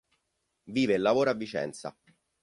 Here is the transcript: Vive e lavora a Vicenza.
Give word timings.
Vive 0.71 0.95
e 0.95 0.97
lavora 0.97 1.29
a 1.29 1.33
Vicenza. 1.35 1.95